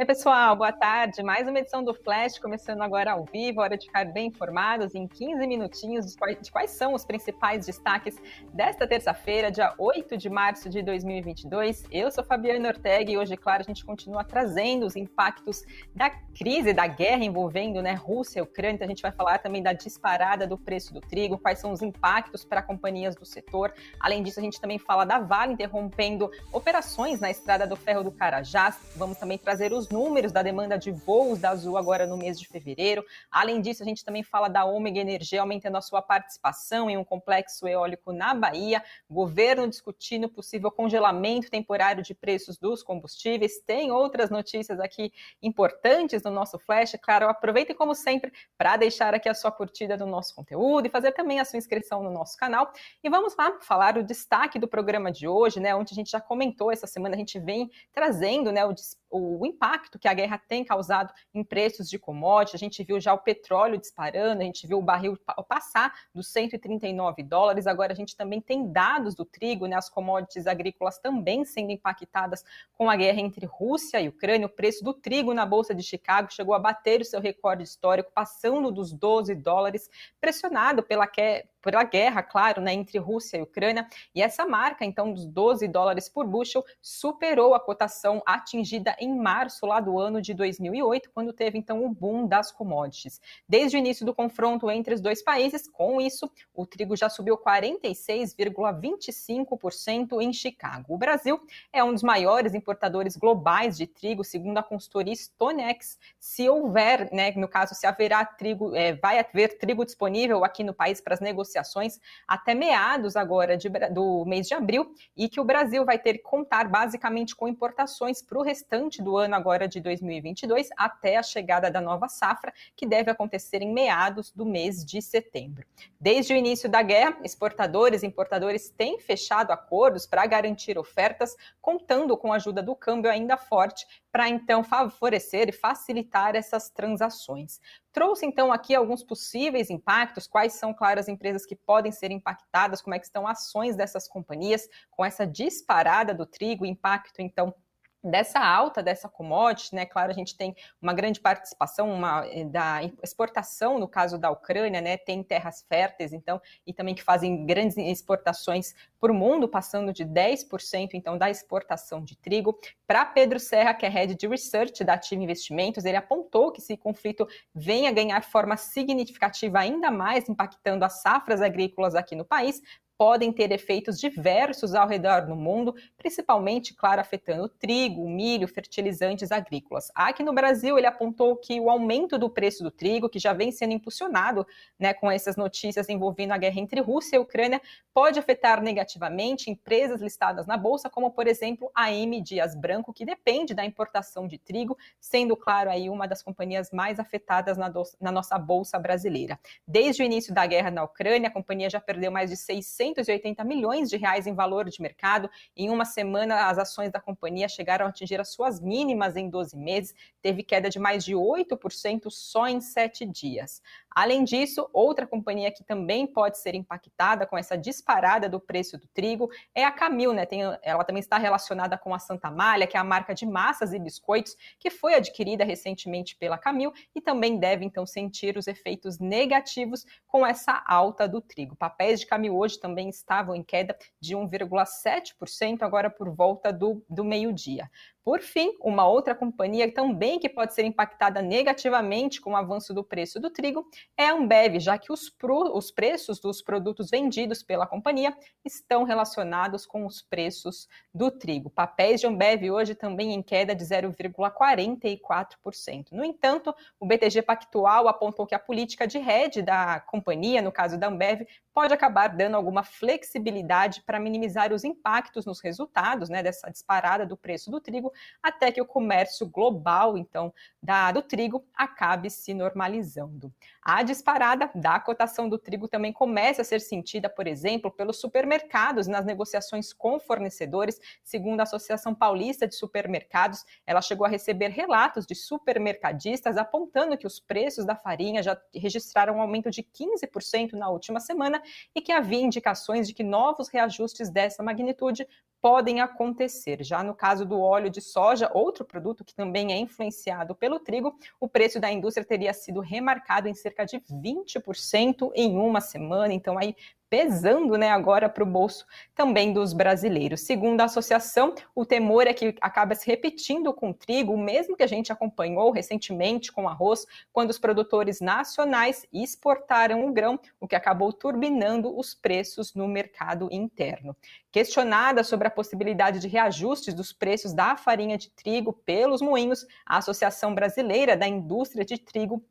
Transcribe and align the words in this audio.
Oi, 0.00 0.06
pessoal, 0.06 0.56
boa 0.56 0.72
tarde. 0.72 1.22
Mais 1.22 1.46
uma 1.46 1.58
edição 1.58 1.84
do 1.84 1.92
Flash, 1.92 2.38
começando 2.38 2.80
agora 2.80 3.12
ao 3.12 3.26
vivo. 3.26 3.60
Hora 3.60 3.76
de 3.76 3.84
ficar 3.84 4.06
bem 4.06 4.28
informados 4.28 4.94
em 4.94 5.06
15 5.06 5.46
minutinhos 5.46 6.06
de 6.06 6.50
quais, 6.50 6.70
são 6.70 6.94
os 6.94 7.04
principais 7.04 7.66
destaques 7.66 8.16
desta 8.50 8.86
terça-feira, 8.86 9.50
dia 9.50 9.74
8 9.76 10.16
de 10.16 10.30
março 10.30 10.70
de 10.70 10.80
2022. 10.80 11.84
Eu 11.92 12.10
sou 12.10 12.24
Fabiana 12.24 12.68
Ortega 12.68 13.12
e 13.12 13.18
hoje, 13.18 13.36
claro, 13.36 13.60
a 13.60 13.62
gente 13.62 13.84
continua 13.84 14.24
trazendo 14.24 14.86
os 14.86 14.96
impactos 14.96 15.64
da 15.94 16.08
crise, 16.08 16.72
da 16.72 16.86
guerra 16.86 17.22
envolvendo 17.22 17.82
né, 17.82 17.92
Rússia 17.92 18.38
e 18.38 18.42
Ucrânia. 18.42 18.76
Então, 18.76 18.86
a 18.86 18.88
gente 18.88 19.02
vai 19.02 19.12
falar 19.12 19.36
também 19.36 19.62
da 19.62 19.74
disparada 19.74 20.46
do 20.46 20.56
preço 20.56 20.94
do 20.94 21.02
trigo, 21.02 21.36
quais 21.36 21.58
são 21.58 21.72
os 21.72 21.82
impactos 21.82 22.42
para 22.42 22.62
companhias 22.62 23.14
do 23.14 23.26
setor. 23.26 23.74
Além 24.00 24.22
disso, 24.22 24.40
a 24.40 24.42
gente 24.42 24.58
também 24.58 24.78
fala 24.78 25.04
da 25.04 25.18
Vale 25.18 25.52
interrompendo 25.52 26.30
operações 26.54 27.20
na 27.20 27.30
estrada 27.30 27.66
do 27.66 27.76
ferro 27.76 28.02
do 28.02 28.10
Carajás. 28.10 28.78
Vamos 28.96 29.18
também 29.18 29.36
trazer 29.36 29.74
os 29.74 29.89
números 29.90 30.32
da 30.32 30.42
demanda 30.42 30.78
de 30.78 30.90
voos 30.90 31.38
da 31.38 31.50
Azul 31.50 31.76
agora 31.76 32.06
no 32.06 32.16
mês 32.16 32.38
de 32.38 32.46
fevereiro. 32.46 33.04
Além 33.30 33.60
disso, 33.60 33.82
a 33.82 33.86
gente 33.86 34.04
também 34.04 34.22
fala 34.22 34.48
da 34.48 34.64
Ômega 34.64 35.00
Energia 35.00 35.40
aumentando 35.40 35.76
a 35.76 35.80
sua 35.80 36.00
participação 36.00 36.88
em 36.88 36.96
um 36.96 37.04
complexo 37.04 37.66
eólico 37.66 38.12
na 38.12 38.32
Bahia, 38.32 38.82
governo 39.08 39.68
discutindo 39.68 40.28
possível 40.28 40.70
congelamento 40.70 41.50
temporário 41.50 42.02
de 42.02 42.14
preços 42.14 42.56
dos 42.56 42.82
combustíveis. 42.82 43.60
Tem 43.66 43.90
outras 43.90 44.30
notícias 44.30 44.78
aqui 44.80 45.12
importantes 45.42 46.22
no 46.22 46.30
nosso 46.30 46.58
flash. 46.58 46.96
Claro, 47.02 47.28
aproveitem 47.28 47.74
como 47.74 47.94
sempre 47.94 48.32
para 48.56 48.76
deixar 48.76 49.14
aqui 49.14 49.28
a 49.28 49.34
sua 49.34 49.50
curtida 49.50 49.96
do 49.96 50.06
nosso 50.06 50.34
conteúdo 50.34 50.86
e 50.86 50.90
fazer 50.90 51.12
também 51.12 51.40
a 51.40 51.44
sua 51.44 51.58
inscrição 51.58 52.02
no 52.02 52.10
nosso 52.10 52.36
canal. 52.36 52.72
E 53.02 53.10
vamos 53.10 53.34
lá 53.36 53.58
falar 53.60 53.96
o 53.98 54.02
destaque 54.02 54.58
do 54.58 54.68
programa 54.68 55.10
de 55.10 55.26
hoje, 55.26 55.58
né? 55.58 55.74
Onde 55.74 55.92
a 55.92 55.96
gente 55.96 56.10
já 56.10 56.20
comentou 56.20 56.70
essa 56.70 56.86
semana, 56.86 57.14
a 57.14 57.18
gente 57.18 57.38
vem 57.38 57.70
trazendo 57.92 58.52
né, 58.52 58.64
o, 58.64 58.72
o 59.10 59.44
impacto 59.44 59.98
que 59.98 60.06
a 60.06 60.14
guerra 60.14 60.38
tem 60.38 60.64
causado 60.64 61.12
em 61.34 61.42
preços 61.42 61.88
de 61.88 61.98
commodities. 61.98 62.54
A 62.54 62.64
gente 62.64 62.84
viu 62.84 63.00
já 63.00 63.12
o 63.12 63.18
petróleo 63.18 63.78
disparando, 63.78 64.42
a 64.42 64.44
gente 64.44 64.66
viu 64.66 64.78
o 64.78 64.82
barril 64.82 65.18
passar 65.48 65.92
dos 66.14 66.28
139 66.28 67.22
dólares. 67.22 67.66
Agora 67.66 67.92
a 67.92 67.96
gente 67.96 68.16
também 68.16 68.40
tem 68.40 68.70
dados 68.70 69.14
do 69.14 69.24
trigo, 69.24 69.66
né? 69.66 69.76
As 69.76 69.90
commodities 69.90 70.46
agrícolas 70.46 70.98
também 70.98 71.44
sendo 71.44 71.72
impactadas 71.72 72.44
com 72.72 72.88
a 72.88 72.96
guerra 72.96 73.20
entre 73.20 73.46
Rússia 73.46 74.00
e 74.00 74.08
Ucrânia. 74.08 74.46
O 74.46 74.50
preço 74.50 74.84
do 74.84 74.94
trigo 74.94 75.34
na 75.34 75.44
Bolsa 75.44 75.74
de 75.74 75.82
Chicago 75.82 76.32
chegou 76.32 76.54
a 76.54 76.58
bater 76.58 77.00
o 77.00 77.04
seu 77.04 77.20
recorde 77.20 77.64
histórico, 77.64 78.12
passando 78.14 78.70
dos 78.70 78.92
12 78.92 79.34
dólares, 79.34 79.90
pressionado 80.20 80.82
pela, 80.82 81.06
que 81.06 81.44
pela 81.60 81.84
guerra, 81.84 82.22
claro, 82.22 82.60
né, 82.60 82.72
entre 82.72 82.98
Rússia 82.98 83.38
e 83.38 83.42
Ucrânia, 83.42 83.86
e 84.14 84.22
essa 84.22 84.46
marca, 84.46 84.84
então, 84.84 85.12
dos 85.12 85.26
12 85.26 85.66
dólares 85.68 86.08
por 86.08 86.26
bushel, 86.26 86.64
superou 86.80 87.54
a 87.54 87.60
cotação 87.60 88.22
atingida 88.26 88.96
em 88.98 89.14
março 89.16 89.66
lá 89.66 89.78
do 89.80 89.98
ano 89.98 90.22
de 90.22 90.34
2008, 90.34 91.10
quando 91.12 91.32
teve, 91.32 91.58
então, 91.58 91.84
o 91.84 91.88
boom 91.88 92.26
das 92.26 92.50
commodities. 92.50 93.20
Desde 93.48 93.76
o 93.76 93.78
início 93.78 94.04
do 94.06 94.14
confronto 94.14 94.70
entre 94.70 94.94
os 94.94 95.00
dois 95.00 95.22
países, 95.22 95.68
com 95.68 96.00
isso, 96.00 96.30
o 96.54 96.64
trigo 96.66 96.96
já 96.96 97.08
subiu 97.08 97.36
46,25% 97.36 100.20
em 100.20 100.32
Chicago. 100.32 100.94
O 100.94 100.98
Brasil 100.98 101.40
é 101.72 101.82
um 101.84 101.92
dos 101.92 102.02
maiores 102.02 102.54
importadores 102.54 103.16
globais 103.16 103.76
de 103.76 103.86
trigo, 103.86 104.24
segundo 104.24 104.58
a 104.58 104.62
consultoria 104.62 105.14
Stonex. 105.14 105.98
Se 106.18 106.48
houver, 106.48 107.12
né, 107.12 107.30
no 107.32 107.48
caso, 107.48 107.74
se 107.74 107.86
haverá 107.86 108.24
trigo, 108.24 108.74
é, 108.74 108.94
vai 108.94 109.18
haver 109.18 109.58
trigo 109.58 109.84
disponível 109.84 110.42
aqui 110.44 110.64
no 110.64 110.72
país 110.72 111.00
para 111.00 111.14
as 111.14 111.20
negociações 111.20 111.49
negociações 111.50 111.98
até 112.26 112.54
meados 112.54 113.16
agora 113.16 113.56
de, 113.56 113.68
do 113.68 114.24
mês 114.24 114.46
de 114.46 114.54
abril 114.54 114.94
e 115.16 115.28
que 115.28 115.40
o 115.40 115.44
Brasil 115.44 115.84
vai 115.84 115.98
ter 115.98 116.14
que 116.14 116.22
contar 116.22 116.68
basicamente 116.68 117.34
com 117.34 117.48
importações 117.48 118.22
para 118.22 118.38
o 118.38 118.42
restante 118.42 119.02
do 119.02 119.16
ano 119.16 119.34
agora 119.34 119.66
de 119.66 119.80
2022 119.80 120.68
até 120.76 121.16
a 121.16 121.22
chegada 121.22 121.70
da 121.70 121.80
nova 121.80 122.08
safra, 122.08 122.52
que 122.76 122.86
deve 122.86 123.10
acontecer 123.10 123.62
em 123.62 123.72
meados 123.72 124.30
do 124.30 124.46
mês 124.46 124.84
de 124.84 125.02
setembro. 125.02 125.66
Desde 126.00 126.32
o 126.32 126.36
início 126.36 126.68
da 126.68 126.82
guerra, 126.82 127.18
exportadores 127.24 128.02
e 128.02 128.06
importadores 128.06 128.70
têm 128.70 128.98
fechado 128.98 129.50
acordos 129.50 130.06
para 130.06 130.26
garantir 130.26 130.78
ofertas, 130.78 131.36
contando 131.60 132.16
com 132.16 132.32
a 132.32 132.36
ajuda 132.36 132.62
do 132.62 132.76
câmbio 132.76 133.10
ainda 133.10 133.36
forte 133.36 133.86
para 134.12 134.28
então 134.28 134.64
favorecer 134.64 135.48
e 135.48 135.52
facilitar 135.52 136.34
essas 136.34 136.68
transações. 136.70 137.60
Trouxe 137.92 138.26
então 138.26 138.52
aqui 138.52 138.74
alguns 138.74 139.02
possíveis 139.02 139.70
impactos, 139.70 140.26
quais 140.26 140.54
são, 140.54 140.74
claro, 140.74 141.00
as 141.00 141.08
empresas 141.08 141.46
que 141.46 141.56
podem 141.56 141.92
ser 141.92 142.10
impactadas, 142.10 142.82
como 142.82 142.94
é 142.94 142.98
que 142.98 143.06
estão 143.06 143.26
ações 143.26 143.76
dessas 143.76 144.08
companhias 144.08 144.68
com 144.90 145.04
essa 145.04 145.26
disparada 145.26 146.14
do 146.14 146.26
trigo, 146.26 146.66
impacto 146.66 147.20
então 147.20 147.54
dessa 148.02 148.40
alta 148.40 148.82
dessa 148.82 149.08
commodity, 149.08 149.74
né? 149.74 149.86
Claro, 149.86 150.10
a 150.10 150.14
gente 150.14 150.36
tem 150.36 150.54
uma 150.80 150.92
grande 150.92 151.20
participação 151.20 151.92
uma, 151.92 152.26
eh, 152.26 152.44
da 152.44 152.80
exportação 153.02 153.78
no 153.78 153.86
caso 153.86 154.18
da 154.18 154.30
Ucrânia, 154.30 154.80
né? 154.80 154.96
Tem 154.96 155.22
terras 155.22 155.64
férteis, 155.68 156.12
então, 156.12 156.40
e 156.66 156.72
também 156.72 156.94
que 156.94 157.02
fazem 157.02 157.44
grandes 157.44 157.76
exportações 157.76 158.74
para 159.00 159.12
o 159.12 159.14
mundo, 159.14 159.48
passando 159.48 159.92
de 159.92 160.04
10% 160.04 160.90
então 160.94 161.16
da 161.16 161.30
exportação 161.30 162.02
de 162.02 162.16
trigo. 162.16 162.58
Para 162.86 163.04
Pedro 163.04 163.38
Serra, 163.38 163.74
que 163.74 163.86
é 163.86 163.88
head 163.88 164.14
de 164.14 164.26
research 164.26 164.82
da 164.84 164.94
Ativa 164.94 165.22
Investimentos, 165.22 165.84
ele 165.84 165.96
apontou 165.96 166.52
que 166.52 166.60
esse 166.60 166.76
conflito 166.76 167.26
venha 167.54 167.92
ganhar 167.92 168.22
forma 168.22 168.56
significativa 168.56 169.58
ainda 169.58 169.90
mais 169.90 170.28
impactando 170.28 170.84
as 170.84 171.02
safras 171.02 171.40
agrícolas 171.40 171.94
aqui 171.94 172.14
no 172.14 172.24
país, 172.24 172.60
podem 173.00 173.32
ter 173.32 173.50
efeitos 173.50 173.98
diversos 173.98 174.74
ao 174.74 174.86
redor 174.86 175.24
do 175.24 175.34
mundo, 175.34 175.74
principalmente, 175.96 176.74
claro, 176.74 177.00
afetando 177.00 177.44
o 177.44 177.48
trigo, 177.48 178.06
milho, 178.06 178.46
fertilizantes 178.46 179.32
agrícolas. 179.32 179.90
Aqui 179.94 180.22
no 180.22 180.34
Brasil, 180.34 180.76
ele 180.76 180.86
apontou 180.86 181.34
que 181.34 181.58
o 181.58 181.70
aumento 181.70 182.18
do 182.18 182.28
preço 182.28 182.62
do 182.62 182.70
trigo, 182.70 183.08
que 183.08 183.18
já 183.18 183.32
vem 183.32 183.50
sendo 183.50 183.72
impulsionado 183.72 184.46
né, 184.78 184.92
com 184.92 185.10
essas 185.10 185.34
notícias 185.34 185.88
envolvendo 185.88 186.32
a 186.32 186.36
guerra 186.36 186.60
entre 186.60 186.82
Rússia 186.82 187.16
e 187.16 187.18
Ucrânia, 187.18 187.62
pode 187.94 188.18
afetar 188.18 188.62
negativamente 188.62 189.50
empresas 189.50 190.02
listadas 190.02 190.46
na 190.46 190.58
Bolsa, 190.58 190.90
como, 190.90 191.10
por 191.10 191.26
exemplo, 191.26 191.70
a 191.74 191.90
M 191.90 192.20
Dias 192.20 192.54
Branco, 192.54 192.92
que 192.92 193.06
depende 193.06 193.54
da 193.54 193.64
importação 193.64 194.28
de 194.28 194.36
trigo, 194.36 194.76
sendo, 195.00 195.34
claro, 195.34 195.70
aí 195.70 195.88
uma 195.88 196.06
das 196.06 196.22
companhias 196.22 196.70
mais 196.70 197.00
afetadas 197.00 197.56
na, 197.56 197.70
do, 197.70 197.82
na 197.98 198.12
nossa 198.12 198.38
Bolsa 198.38 198.78
brasileira. 198.78 199.40
Desde 199.66 200.02
o 200.02 200.04
início 200.04 200.34
da 200.34 200.44
guerra 200.44 200.70
na 200.70 200.84
Ucrânia, 200.84 201.30
a 201.30 201.32
companhia 201.32 201.70
já 201.70 201.80
perdeu 201.80 202.12
mais 202.12 202.28
de 202.28 202.36
600 202.36 202.89
280 202.92 203.42
milhões 203.44 203.88
de 203.88 203.96
reais 203.96 204.26
em 204.26 204.34
valor 204.34 204.68
de 204.68 204.80
mercado. 204.80 205.30
Em 205.56 205.70
uma 205.70 205.84
semana, 205.84 206.48
as 206.48 206.58
ações 206.58 206.90
da 206.90 207.00
companhia 207.00 207.48
chegaram 207.48 207.86
a 207.86 207.88
atingir 207.88 208.20
as 208.20 208.32
suas 208.32 208.60
mínimas 208.60 209.16
em 209.16 209.28
12 209.28 209.56
meses, 209.56 209.94
teve 210.20 210.42
queda 210.42 210.68
de 210.68 210.78
mais 210.78 211.04
de 211.04 211.14
8% 211.14 212.10
só 212.10 212.46
em 212.46 212.60
sete 212.60 213.06
dias. 213.06 213.62
Além 213.94 214.24
disso, 214.24 214.68
outra 214.72 215.06
companhia 215.06 215.50
que 215.50 215.64
também 215.64 216.06
pode 216.06 216.38
ser 216.38 216.54
impactada 216.54 217.26
com 217.26 217.36
essa 217.36 217.56
disparada 217.56 218.28
do 218.28 218.38
preço 218.38 218.78
do 218.78 218.86
trigo 218.88 219.28
é 219.54 219.64
a 219.64 219.70
Camil, 219.70 220.12
né? 220.12 220.24
Tem, 220.24 220.42
ela 220.62 220.84
também 220.84 221.00
está 221.00 221.18
relacionada 221.18 221.76
com 221.76 221.94
a 221.94 221.98
Santa 221.98 222.30
Malha, 222.30 222.66
que 222.66 222.76
é 222.76 222.80
a 222.80 222.84
marca 222.84 223.14
de 223.14 223.26
massas 223.26 223.72
e 223.72 223.78
biscoitos 223.78 224.36
que 224.58 224.70
foi 224.70 224.94
adquirida 224.94 225.44
recentemente 225.44 226.16
pela 226.16 226.38
Camil 226.38 226.72
e 226.94 227.00
também 227.00 227.38
deve 227.38 227.64
então 227.64 227.84
sentir 227.84 228.36
os 228.36 228.46
efeitos 228.46 228.98
negativos 228.98 229.84
com 230.06 230.26
essa 230.26 230.62
alta 230.66 231.08
do 231.08 231.20
trigo. 231.20 231.56
Papéis 231.56 232.00
de 232.00 232.06
Camil 232.06 232.36
hoje 232.36 232.58
também 232.58 232.88
estavam 232.88 233.34
em 233.34 233.42
queda 233.42 233.76
de 234.00 234.14
1,7% 234.14 235.62
agora 235.62 235.90
por 235.90 236.10
volta 236.10 236.52
do, 236.52 236.84
do 236.88 237.04
meio-dia. 237.04 237.70
Por 238.02 238.22
fim, 238.22 238.56
uma 238.60 238.88
outra 238.88 239.14
companhia 239.14 239.72
também 239.72 240.18
que 240.18 240.28
pode 240.28 240.54
ser 240.54 240.64
impactada 240.64 241.20
negativamente 241.20 242.20
com 242.20 242.32
o 242.32 242.36
avanço 242.36 242.72
do 242.72 242.82
preço 242.82 243.20
do 243.20 243.30
trigo 243.30 243.68
é 243.96 244.06
a 244.06 244.12
Ambev, 244.12 244.58
já 244.58 244.76
que 244.78 244.92
os, 244.92 245.08
pro, 245.10 245.56
os 245.56 245.70
preços 245.70 246.18
dos 246.20 246.42
produtos 246.42 246.90
vendidos 246.90 247.42
pela 247.42 247.66
companhia 247.66 248.14
estão 248.44 248.84
relacionados 248.84 249.64
com 249.66 249.86
os 249.86 250.02
preços 250.02 250.68
do 250.94 251.10
trigo. 251.10 251.50
Papéis 251.50 252.00
de 252.00 252.06
Ambev 252.06 252.50
hoje 252.50 252.74
também 252.74 253.12
em 253.12 253.22
queda 253.22 253.54
de 253.54 253.64
0,44%. 253.64 255.88
No 255.92 256.04
entanto, 256.04 256.54
o 256.78 256.86
BTG 256.86 257.22
Pactual 257.22 257.88
apontou 257.88 258.26
que 258.26 258.34
a 258.34 258.38
política 258.38 258.86
de 258.86 258.98
rede 258.98 259.42
da 259.42 259.80
companhia, 259.80 260.40
no 260.40 260.52
caso 260.52 260.78
da 260.78 260.88
Ambev, 260.88 261.26
pode 261.52 261.74
acabar 261.74 262.08
dando 262.08 262.36
alguma 262.36 262.62
flexibilidade 262.62 263.82
para 263.82 264.00
minimizar 264.00 264.52
os 264.52 264.64
impactos 264.64 265.26
nos 265.26 265.40
resultados 265.40 266.08
né, 266.08 266.22
dessa 266.22 266.50
disparada 266.50 267.04
do 267.04 267.16
preço 267.16 267.50
do 267.50 267.60
trigo, 267.60 267.92
até 268.22 268.50
que 268.50 268.62
o 268.62 268.66
comércio 268.66 269.26
global, 269.26 269.98
então, 269.98 270.32
da, 270.62 270.92
do 270.92 271.02
trigo 271.02 271.44
acabe 271.54 272.10
se 272.10 272.32
normalizando. 272.32 273.32
A 273.72 273.84
disparada 273.84 274.50
da 274.52 274.80
cotação 274.80 275.28
do 275.28 275.38
trigo 275.38 275.68
também 275.68 275.92
começa 275.92 276.42
a 276.42 276.44
ser 276.44 276.60
sentida, 276.60 277.08
por 277.08 277.28
exemplo, 277.28 277.70
pelos 277.70 278.00
supermercados 278.00 278.88
nas 278.88 279.04
negociações 279.04 279.72
com 279.72 280.00
fornecedores. 280.00 280.80
Segundo 281.04 281.38
a 281.38 281.44
Associação 281.44 281.94
Paulista 281.94 282.48
de 282.48 282.56
Supermercados, 282.56 283.44
ela 283.64 283.80
chegou 283.80 284.04
a 284.04 284.10
receber 284.10 284.48
relatos 284.48 285.06
de 285.06 285.14
supermercadistas 285.14 286.36
apontando 286.36 286.98
que 286.98 287.06
os 287.06 287.20
preços 287.20 287.64
da 287.64 287.76
farinha 287.76 288.24
já 288.24 288.36
registraram 288.52 289.18
um 289.18 289.20
aumento 289.20 289.52
de 289.52 289.62
15% 289.62 290.54
na 290.54 290.68
última 290.68 290.98
semana 290.98 291.40
e 291.72 291.80
que 291.80 291.92
havia 291.92 292.20
indicações 292.20 292.88
de 292.88 292.92
que 292.92 293.04
novos 293.04 293.48
reajustes 293.48 294.10
dessa 294.10 294.42
magnitude 294.42 295.06
podem 295.40 295.80
acontecer. 295.80 296.62
Já 296.62 296.82
no 296.82 296.94
caso 296.94 297.24
do 297.24 297.40
óleo 297.40 297.70
de 297.70 297.80
soja, 297.80 298.30
outro 298.34 298.64
produto 298.64 299.04
que 299.04 299.14
também 299.14 299.52
é 299.52 299.58
influenciado 299.58 300.34
pelo 300.34 300.60
trigo, 300.60 300.94
o 301.18 301.28
preço 301.28 301.58
da 301.58 301.70
indústria 301.70 302.04
teria 302.04 302.32
sido 302.32 302.60
remarcado 302.60 303.28
em 303.28 303.34
cerca 303.34 303.64
de 303.64 303.80
20% 303.80 305.10
em 305.14 305.36
uma 305.36 305.60
semana. 305.60 306.12
Então, 306.12 306.38
aí 306.38 306.54
pesando 306.90 307.56
né, 307.56 307.70
agora 307.70 308.08
para 308.08 308.24
o 308.24 308.26
bolso 308.26 308.66
também 308.96 309.32
dos 309.32 309.52
brasileiros. 309.52 310.22
Segundo 310.22 310.60
a 310.60 310.64
associação, 310.64 311.32
o 311.54 311.64
temor 311.64 312.08
é 312.08 312.12
que 312.12 312.34
acaba 312.40 312.74
se 312.74 312.84
repetindo 312.84 313.54
com 313.54 313.70
o 313.70 313.74
trigo, 313.74 314.12
o 314.12 314.18
mesmo 314.18 314.56
que 314.56 314.64
a 314.64 314.66
gente 314.66 314.92
acompanhou 314.92 315.52
recentemente 315.52 316.32
com 316.32 316.48
arroz, 316.48 316.84
quando 317.12 317.30
os 317.30 317.38
produtores 317.38 318.00
nacionais 318.00 318.84
exportaram 318.92 319.86
o 319.86 319.92
grão, 319.92 320.18
o 320.40 320.48
que 320.48 320.56
acabou 320.56 320.92
turbinando 320.92 321.78
os 321.78 321.94
preços 321.94 322.52
no 322.54 322.66
mercado 322.66 323.28
interno. 323.30 323.96
Questionada 324.32 325.04
sobre 325.04 325.28
a 325.28 325.30
possibilidade 325.30 326.00
de 326.00 326.08
reajustes 326.08 326.74
dos 326.74 326.92
preços 326.92 327.32
da 327.32 327.56
farinha 327.56 327.96
de 327.96 328.10
trigo 328.10 328.52
pelos 328.52 329.00
moinhos, 329.00 329.46
a 329.64 329.76
Associação 329.76 330.34
Brasileira 330.34 330.96
da 330.96 331.06
Indústria 331.06 331.64
de 331.64 331.78
Trigo 331.78 332.24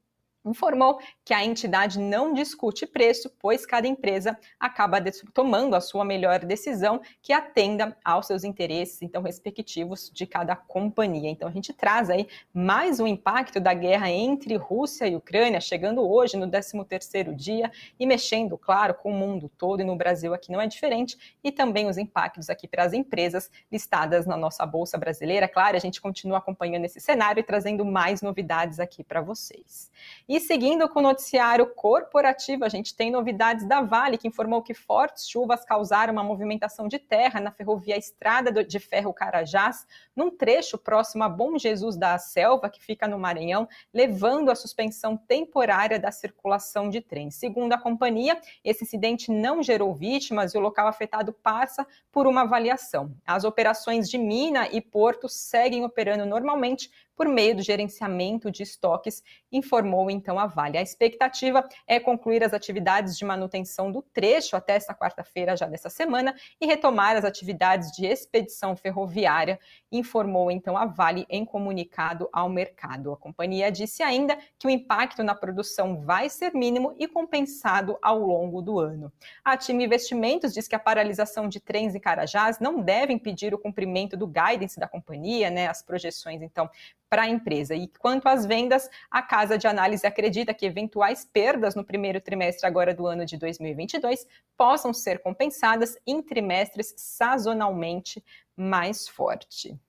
informou 0.45 0.99
que 1.25 1.33
a 1.33 1.43
entidade 1.43 1.99
não 1.99 2.33
discute 2.33 2.85
preço, 2.85 3.29
pois 3.39 3.65
cada 3.65 3.87
empresa 3.87 4.37
acaba 4.59 4.99
tomando 5.33 5.75
a 5.75 5.81
sua 5.81 6.05
melhor 6.05 6.39
decisão 6.39 7.01
que 7.21 7.33
atenda 7.33 7.97
aos 8.03 8.27
seus 8.27 8.43
interesses, 8.43 9.01
então, 9.01 9.21
respectivos 9.21 10.09
de 10.13 10.25
cada 10.25 10.55
companhia. 10.55 11.29
Então, 11.29 11.47
a 11.47 11.51
gente 11.51 11.73
traz 11.73 12.09
aí 12.09 12.27
mais 12.53 12.99
um 12.99 13.07
impacto 13.07 13.59
da 13.59 13.73
guerra 13.73 14.09
entre 14.09 14.55
Rússia 14.55 15.07
e 15.07 15.15
Ucrânia, 15.15 15.59
chegando 15.61 16.07
hoje 16.07 16.37
no 16.37 16.47
13º 16.47 17.33
dia 17.33 17.71
e 17.99 18.05
mexendo, 18.05 18.57
claro, 18.57 18.93
com 18.93 19.11
o 19.11 19.15
mundo 19.15 19.49
todo 19.57 19.81
e 19.81 19.85
no 19.85 19.95
Brasil 19.95 20.33
aqui 20.33 20.51
não 20.51 20.61
é 20.61 20.67
diferente, 20.67 21.37
e 21.43 21.51
também 21.51 21.87
os 21.87 21.97
impactos 21.97 22.49
aqui 22.49 22.67
para 22.67 22.83
as 22.83 22.93
empresas 22.93 23.51
listadas 23.71 24.25
na 24.25 24.37
nossa 24.37 24.65
Bolsa 24.65 24.97
Brasileira. 24.97 25.47
Claro, 25.47 25.75
a 25.75 25.79
gente 25.79 26.01
continua 26.01 26.37
acompanhando 26.37 26.85
esse 26.85 26.99
cenário 26.99 27.39
e 27.39 27.43
trazendo 27.43 27.85
mais 27.85 28.21
novidades 28.21 28.79
aqui 28.79 29.03
para 29.03 29.21
vocês. 29.21 29.91
E 30.29 30.39
seguindo 30.39 30.87
com 30.87 30.99
o 30.99 31.01
noticiário 31.01 31.65
corporativo, 31.65 32.63
a 32.63 32.69
gente 32.69 32.95
tem 32.95 33.09
novidades 33.09 33.67
da 33.67 33.81
Vale, 33.81 34.15
que 34.15 34.27
informou 34.27 34.61
que 34.61 34.75
fortes 34.75 35.27
chuvas 35.27 35.65
causaram 35.65 36.13
uma 36.13 36.21
movimentação 36.21 36.87
de 36.87 36.99
terra 36.99 37.39
na 37.39 37.51
ferrovia 37.51 37.97
Estrada 37.97 38.63
de 38.63 38.79
Ferro 38.79 39.11
Carajás, 39.11 39.87
num 40.15 40.29
trecho 40.29 40.77
próximo 40.77 41.23
a 41.23 41.29
Bom 41.29 41.57
Jesus 41.57 41.97
da 41.97 42.15
Selva, 42.19 42.69
que 42.69 42.79
fica 42.79 43.07
no 43.07 43.17
Maranhão, 43.17 43.67
levando 43.91 44.51
a 44.51 44.55
suspensão 44.55 45.17
temporária 45.17 45.99
da 45.99 46.11
circulação 46.11 46.91
de 46.91 47.01
trens. 47.01 47.33
Segundo 47.33 47.73
a 47.73 47.79
companhia, 47.79 48.39
esse 48.63 48.83
incidente 48.83 49.31
não 49.31 49.63
gerou 49.63 49.95
vítimas 49.95 50.53
e 50.53 50.59
o 50.59 50.61
local 50.61 50.87
afetado 50.87 51.33
passa 51.33 51.87
por 52.11 52.27
uma 52.27 52.41
avaliação. 52.41 53.11
As 53.25 53.45
operações 53.45 54.07
de 54.07 54.19
mina 54.19 54.67
e 54.71 54.79
porto 54.79 55.27
seguem 55.27 55.83
operando 55.83 56.23
normalmente, 56.23 56.91
por 57.19 57.27
meio 57.27 57.53
do 57.53 57.61
gerenciamento 57.61 58.49
de 58.49 58.63
estoques, 58.63 59.21
informou 59.51 60.09
então 60.09 60.39
a 60.39 60.47
Vale. 60.47 60.77
A 60.77 60.81
expectativa 60.81 61.67
é 61.85 61.99
concluir 61.99 62.41
as 62.45 62.53
atividades 62.53 63.17
de 63.17 63.25
manutenção 63.25 63.91
do 63.91 64.01
trecho 64.01 64.55
até 64.55 64.75
esta 64.75 64.95
quarta-feira 64.95 65.57
já 65.57 65.65
dessa 65.65 65.89
semana 65.89 66.33
e 66.61 66.65
retomar 66.65 67.17
as 67.17 67.25
atividades 67.25 67.91
de 67.91 68.05
expedição 68.05 68.73
ferroviária, 68.73 69.59
informou 69.91 70.49
então 70.49 70.77
a 70.77 70.85
Vale 70.85 71.25
em 71.29 71.43
comunicado 71.43 72.29
ao 72.31 72.47
mercado. 72.47 73.11
A 73.11 73.17
companhia 73.17 73.69
disse 73.69 74.01
ainda 74.01 74.37
que 74.57 74.67
o 74.67 74.69
impacto 74.69 75.21
na 75.21 75.35
produção 75.35 75.99
vai 75.99 76.29
ser 76.29 76.53
mínimo 76.53 76.95
e 76.97 77.05
compensado 77.05 77.97
ao 78.01 78.17
longo 78.17 78.61
do 78.61 78.79
ano. 78.79 79.11
A 79.43 79.57
Time 79.57 79.83
Investimentos 79.83 80.53
diz 80.53 80.69
que 80.69 80.75
a 80.75 80.79
paralisação 80.79 81.49
de 81.49 81.59
trens 81.59 81.93
em 81.95 81.99
Carajás 81.99 82.61
não 82.61 82.79
deve 82.79 83.11
impedir 83.11 83.53
o 83.53 83.59
cumprimento 83.59 84.15
do 84.15 84.25
guidance 84.25 84.79
da 84.79 84.87
companhia, 84.87 85.49
né, 85.49 85.67
as 85.67 85.81
projeções 85.81 86.41
então 86.41 86.69
para 87.09 87.23
a 87.23 87.27
empresa. 87.27 87.75
E 87.75 87.87
quanto 87.87 88.27
às 88.27 88.45
vendas, 88.45 88.89
a 89.09 89.21
casa 89.21 89.57
de 89.57 89.67
análise 89.67 90.05
acredita 90.05 90.53
que 90.53 90.65
eventuais 90.65 91.25
perdas 91.25 91.75
no 91.75 91.83
primeiro 91.83 92.21
trimestre 92.21 92.67
agora 92.67 92.93
do 92.93 93.07
ano 93.07 93.25
de 93.25 93.37
2022 93.37 94.27
possam 94.55 94.93
ser 94.93 95.19
compensadas 95.19 95.97
em 96.05 96.21
trimestres 96.21 96.93
sazonalmente 96.95 98.23
mais 98.55 99.07
forte. 99.07 99.79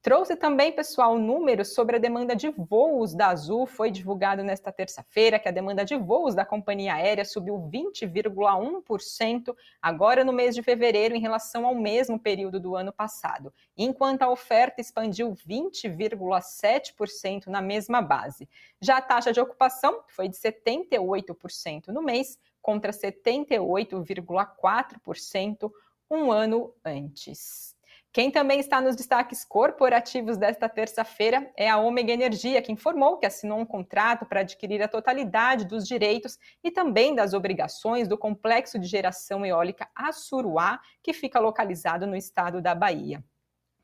Trouxe 0.00 0.36
também, 0.36 0.70
pessoal, 0.70 1.18
números 1.18 1.74
sobre 1.74 1.96
a 1.96 1.98
demanda 1.98 2.36
de 2.36 2.50
voos 2.50 3.14
da 3.14 3.30
Azul. 3.30 3.66
Foi 3.66 3.90
divulgado 3.90 4.44
nesta 4.44 4.70
terça-feira 4.70 5.40
que 5.40 5.48
a 5.48 5.52
demanda 5.52 5.84
de 5.84 5.96
voos 5.96 6.36
da 6.36 6.44
companhia 6.44 6.94
aérea 6.94 7.24
subiu 7.24 7.68
20,1% 7.68 9.56
agora 9.82 10.24
no 10.24 10.32
mês 10.32 10.54
de 10.54 10.62
fevereiro 10.62 11.16
em 11.16 11.20
relação 11.20 11.66
ao 11.66 11.74
mesmo 11.74 12.16
período 12.16 12.60
do 12.60 12.76
ano 12.76 12.92
passado, 12.92 13.52
enquanto 13.76 14.22
a 14.22 14.30
oferta 14.30 14.80
expandiu 14.80 15.34
20,7% 15.34 17.48
na 17.48 17.60
mesma 17.60 18.00
base. 18.00 18.48
Já 18.80 18.98
a 18.98 19.02
taxa 19.02 19.32
de 19.32 19.40
ocupação 19.40 20.04
foi 20.06 20.28
de 20.28 20.36
78% 20.36 21.88
no 21.88 22.02
mês, 22.02 22.38
contra 22.62 22.92
78,4% 22.92 25.72
um 26.08 26.30
ano 26.30 26.72
antes. 26.84 27.76
Quem 28.10 28.30
também 28.30 28.58
está 28.58 28.80
nos 28.80 28.96
destaques 28.96 29.44
corporativos 29.44 30.38
desta 30.38 30.68
terça-feira 30.68 31.52
é 31.56 31.68
a 31.68 31.76
Ômega 31.76 32.12
Energia, 32.12 32.62
que 32.62 32.72
informou 32.72 33.18
que 33.18 33.26
assinou 33.26 33.60
um 33.60 33.66
contrato 33.66 34.24
para 34.24 34.40
adquirir 34.40 34.82
a 34.82 34.88
totalidade 34.88 35.66
dos 35.66 35.86
direitos 35.86 36.38
e 36.64 36.70
também 36.70 37.14
das 37.14 37.34
obrigações 37.34 38.08
do 38.08 38.16
complexo 38.16 38.78
de 38.78 38.86
geração 38.86 39.44
eólica 39.44 39.88
Assuruá, 39.94 40.80
que 41.02 41.12
fica 41.12 41.38
localizado 41.38 42.06
no 42.06 42.16
estado 42.16 42.62
da 42.62 42.74
Bahia. 42.74 43.22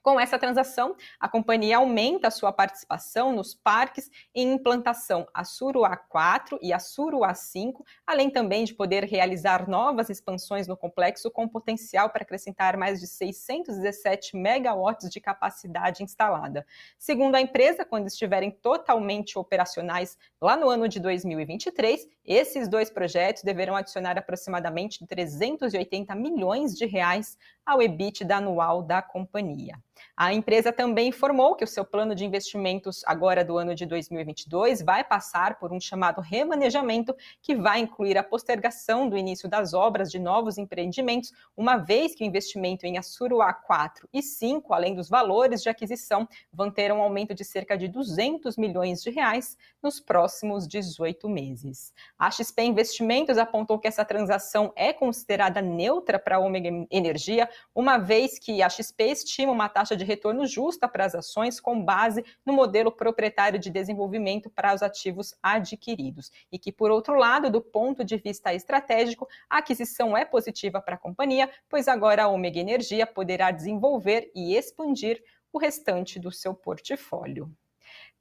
Com 0.05 0.21
essa 0.21 0.39
transação, 0.39 0.95
a 1.19 1.27
companhia 1.27 1.79
aumenta 1.79 2.31
sua 2.31 2.53
participação 2.53 3.33
nos 3.33 3.55
parques 3.55 4.11
em 4.35 4.53
implantação 4.53 5.27
Assuruá 5.33 5.97
4 5.97 6.59
e 6.61 6.75
Assuruá 6.75 7.33
5, 7.33 7.83
além 8.07 8.29
também 8.29 8.65
de 8.65 8.75
poder 8.75 9.05
realizar 9.05 9.67
novas 9.67 10.11
expansões 10.11 10.69
no 10.69 10.77
complexo 10.77 11.31
com 11.31 11.49
potencial 11.49 12.11
para 12.11 12.23
acrescentar 12.23 12.77
mais 12.77 13.01
de 13.01 13.07
617 13.07 14.37
megawatts 14.37 15.09
de 15.09 15.23
capacidade 15.23 16.03
instalada. 16.03 16.67
Segundo 16.99 17.37
a 17.37 17.41
empresa, 17.41 17.83
quando 17.83 18.07
estiverem 18.07 18.51
totalmente 18.51 19.39
operacionais 19.39 20.19
lá 20.39 20.55
no 20.55 20.69
ano 20.69 20.87
de 20.87 21.01
2023, 21.01 22.07
esses 22.27 22.69
dois 22.69 22.91
projetos 22.91 23.43
deverão 23.43 23.75
adicionar 23.75 24.19
aproximadamente 24.19 25.07
380 25.07 26.15
milhões 26.15 26.77
de 26.77 26.85
reais 26.85 27.39
ao 27.65 27.81
EBITDA 27.81 28.37
anual 28.37 28.83
da 28.83 29.01
companhia. 29.01 29.79
A 30.17 30.33
empresa 30.33 30.73
também 30.73 31.09
informou 31.09 31.57
que 31.57 31.65
o 31.65 31.67
seu 31.67 31.85
plano 31.85 32.15
de 32.15 32.25
investimentos 32.25 33.03
agora 33.07 33.45
do 33.45 33.59
ano 33.59 33.75
de 33.75 33.85
2022 33.87 34.83
vai 34.83 35.03
passar 35.03 35.59
por 35.59 35.73
um 35.73 35.81
chamado 35.81 36.21
remanejamento 36.21 37.15
que 37.43 37.55
vai 37.55 37.81
incluir 37.81 38.17
a 38.17 38.23
postergação 38.23 39.09
do 39.09 39.17
início 39.17 39.49
das 39.49 39.75
obras 39.75 40.11
de 40.11 40.19
novos 40.19 40.59
empreendimentos, 40.59 41.33
uma 41.57 41.77
vez 41.77 42.15
que 42.15 42.23
o 42.23 42.27
investimento 42.27 42.87
em 42.87 42.99
Assuruá 42.99 43.53
4 43.53 44.09
e 44.13 44.23
5, 44.23 44.73
além 44.73 44.95
dos 44.95 45.09
valores 45.09 45.63
de 45.63 45.69
aquisição, 45.69 46.29
vão 46.53 46.71
ter 46.71 46.93
um 46.93 47.03
aumento 47.03 47.35
de 47.35 47.45
cerca 47.45 47.77
de 47.77 47.89
200 47.89 48.57
milhões 48.57 49.03
de 49.03 49.11
reais 49.11 49.57
nos 49.83 50.01
próximos 50.01 50.67
18 50.67 51.29
meses. 51.29 51.93
A 52.19 52.31
XP 52.31 52.63
Investimentos 52.63 53.37
apontou 53.37 53.79
que 53.79 53.89
essa 53.89 54.05
transação 54.05 54.73
é 54.77 54.93
considerada 54.93 55.61
neutra 55.61 56.19
para 56.19 56.37
a 56.37 56.39
Omega 56.39 56.71
Energia, 56.91 57.49
uma 57.75 57.99
vez 57.99 58.39
que 58.39 58.63
a 58.63 58.69
XP 58.69 59.05
estima 59.05 59.53
uma 59.53 59.69
taxa 59.69 59.94
de 59.97 60.05
retorno 60.05 60.47
justa 60.47 60.89
para 60.89 61.05
as 61.05 61.15
ações 61.15 61.61
com 61.61 61.83
base 61.83 62.25
no 62.45 62.53
modelo 62.53 62.91
proprietário 62.91 63.59
de 63.59 63.71
desenvolvimento 63.71 64.51
para 64.51 64.75
os 64.75 64.83
ativos 64.83 65.35
adquiridos. 65.43 66.31
E 66.51 66.59
que, 66.59 66.73
por 66.73 66.91
outro 66.91 67.15
lado, 67.15 67.51
do 67.51 67.61
ponto 67.61 68.05
de 68.05 68.17
vista 68.17 68.55
estratégico, 68.55 69.29
a 69.49 69.59
aquisição 69.59 70.17
é 70.17 70.25
positiva 70.25 70.81
para 70.81 70.95
a 70.95 70.99
companhia, 70.99 71.51
pois 71.69 71.89
agora 71.89 72.25
a 72.25 72.29
Omega 72.29 72.59
Energia 72.59 73.07
poderá 73.07 73.51
desenvolver 73.51 74.31
e 74.35 74.57
expandir 74.57 75.23
o 75.53 75.59
restante 75.59 76.19
do 76.19 76.33
seu 76.33 76.55
portfólio. 76.55 77.51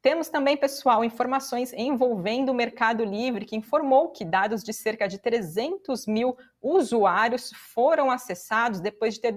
Temos 0.04 0.28
também, 0.28 0.58
pessoal, 0.58 1.02
informações 1.06 1.72
envolvendo 1.72 2.50
o 2.50 2.54
Mercado 2.54 3.06
Livre, 3.06 3.46
que 3.46 3.56
informou 3.56 4.10
que 4.10 4.26
dados 4.26 4.62
de 4.62 4.74
cerca 4.74 5.08
de 5.08 5.18
300 5.18 6.06
mil 6.08 6.36
usuários 6.62 7.54
foram 7.74 8.12
acessados 8.12 8.82
depois 8.82 9.14
de 9.14 9.22
ter 9.22 9.32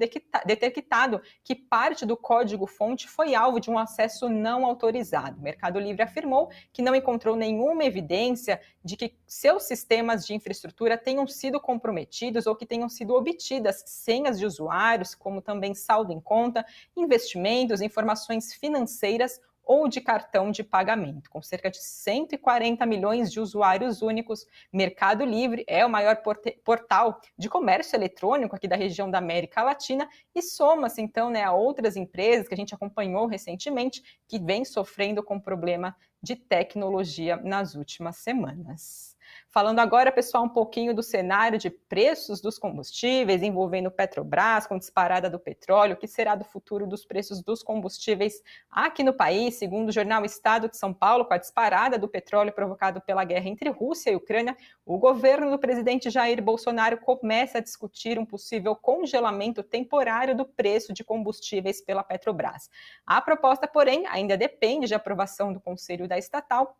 detectado 0.44 1.22
que 1.44 1.54
parte 1.54 2.04
do 2.04 2.16
código-fonte 2.16 3.08
foi 3.08 3.32
alvo 3.32 3.60
de 3.60 3.70
um 3.70 3.78
acesso 3.78 4.28
não 4.28 4.66
autorizado. 4.66 5.38
O 5.38 5.42
Mercado 5.44 5.78
Livre 5.78 6.02
afirmou 6.02 6.50
que 6.72 6.82
não 6.82 6.96
encontrou 6.96 7.36
nenhuma 7.36 7.84
evidência 7.84 8.60
de 8.84 8.96
que 8.96 9.14
seus 9.24 9.68
sistemas 9.68 10.26
de 10.26 10.34
infraestrutura 10.34 10.98
tenham 10.98 11.28
sido 11.28 11.60
comprometidos 11.60 12.44
ou 12.44 12.56
que 12.56 12.66
tenham 12.66 12.88
sido 12.88 13.14
obtidas 13.14 13.84
senhas 13.86 14.36
de 14.36 14.44
usuários, 14.44 15.14
como 15.14 15.40
também 15.40 15.76
saldo 15.76 16.12
em 16.12 16.20
conta, 16.20 16.66
investimentos, 16.96 17.80
informações 17.80 18.52
financeiras 18.52 19.40
ou 19.66 19.88
de 19.88 20.00
cartão 20.00 20.52
de 20.52 20.62
pagamento. 20.62 21.28
Com 21.28 21.42
cerca 21.42 21.68
de 21.68 21.82
140 21.82 22.86
milhões 22.86 23.32
de 23.32 23.40
usuários 23.40 24.00
únicos, 24.00 24.46
Mercado 24.72 25.24
Livre 25.24 25.64
é 25.66 25.84
o 25.84 25.90
maior 25.90 26.22
portal 26.64 27.20
de 27.36 27.48
comércio 27.48 27.96
eletrônico 27.96 28.54
aqui 28.54 28.68
da 28.68 28.76
região 28.76 29.10
da 29.10 29.18
América 29.18 29.64
Latina 29.64 30.08
e 30.32 30.40
soma-se 30.40 31.02
então 31.02 31.28
né, 31.28 31.42
a 31.42 31.52
outras 31.52 31.96
empresas 31.96 32.46
que 32.46 32.54
a 32.54 32.56
gente 32.56 32.74
acompanhou 32.74 33.26
recentemente 33.26 34.02
que 34.28 34.38
vem 34.38 34.64
sofrendo 34.64 35.22
com 35.22 35.40
problema 35.40 35.96
de 36.22 36.36
tecnologia 36.36 37.36
nas 37.36 37.74
últimas 37.74 38.18
semanas. 38.18 39.15
Falando 39.56 39.78
agora, 39.78 40.12
pessoal, 40.12 40.44
um 40.44 40.50
pouquinho 40.50 40.94
do 40.94 41.02
cenário 41.02 41.58
de 41.58 41.70
preços 41.70 42.42
dos 42.42 42.58
combustíveis 42.58 43.42
envolvendo 43.42 43.90
Petrobras, 43.90 44.66
com 44.66 44.76
disparada 44.76 45.30
do 45.30 45.38
petróleo, 45.38 45.94
o 45.94 45.96
que 45.96 46.06
será 46.06 46.34
do 46.34 46.44
futuro 46.44 46.86
dos 46.86 47.06
preços 47.06 47.40
dos 47.40 47.62
combustíveis 47.62 48.42
aqui 48.70 49.02
no 49.02 49.14
país, 49.14 49.54
segundo 49.54 49.88
o 49.88 49.92
jornal 49.92 50.26
Estado 50.26 50.68
de 50.68 50.76
São 50.76 50.92
Paulo, 50.92 51.24
com 51.24 51.32
a 51.32 51.38
disparada 51.38 51.98
do 51.98 52.06
petróleo 52.06 52.52
provocado 52.52 53.00
pela 53.00 53.24
guerra 53.24 53.48
entre 53.48 53.70
Rússia 53.70 54.10
e 54.10 54.16
Ucrânia, 54.16 54.54
o 54.84 54.98
governo 54.98 55.50
do 55.50 55.58
presidente 55.58 56.10
Jair 56.10 56.42
Bolsonaro 56.42 56.98
começa 56.98 57.56
a 57.56 57.62
discutir 57.62 58.18
um 58.18 58.26
possível 58.26 58.76
congelamento 58.76 59.62
temporário 59.62 60.36
do 60.36 60.44
preço 60.44 60.92
de 60.92 61.02
combustíveis 61.02 61.80
pela 61.80 62.04
Petrobras. 62.04 62.68
A 63.06 63.22
proposta, 63.22 63.66
porém, 63.66 64.06
ainda 64.08 64.36
depende 64.36 64.86
de 64.86 64.94
aprovação 64.94 65.50
do 65.50 65.60
Conselho 65.60 66.06
da 66.06 66.18
estatal 66.18 66.76